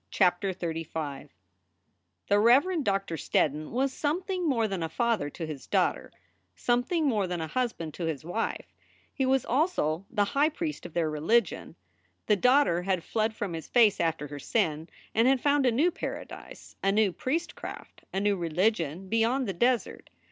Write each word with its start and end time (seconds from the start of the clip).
CHAPTER 0.09 0.51
XXXV 0.51 1.29
THE 2.27 2.39
Reverend 2.39 2.85
Doctor 2.85 3.17
Steddon 3.17 3.69
was 3.69 3.93
something 3.93 4.49
more 4.49 4.67
than 4.67 4.81
a 4.81 4.89
father 4.89 5.29
to 5.29 5.45
his 5.45 5.67
daughter, 5.67 6.11
something 6.55 7.05
more 7.05 7.27
than 7.27 7.39
a 7.39 7.45
hus 7.45 7.71
band 7.71 7.93
to 7.93 8.05
his 8.05 8.25
wife; 8.25 8.65
he 9.13 9.27
was 9.27 9.45
also 9.45 10.07
the 10.09 10.23
high 10.25 10.49
priest 10.49 10.87
of 10.87 10.95
their 10.95 11.07
religion. 11.07 11.75
The 12.25 12.35
daughter 12.35 12.81
had 12.81 13.03
fled 13.03 13.35
from 13.35 13.53
his 13.53 13.67
face 13.67 13.99
after 13.99 14.25
her 14.29 14.39
sin, 14.39 14.89
and 15.13 15.27
had 15.27 15.39
found 15.39 15.67
a 15.67 15.71
new 15.71 15.91
paradise, 15.91 16.75
a 16.81 16.91
new 16.91 17.11
priestcraft, 17.13 18.03
a 18.11 18.19
new 18.19 18.35
religion 18.35 19.07
beyond 19.07 19.47
the 19.47 19.53
desert. 19.53 20.09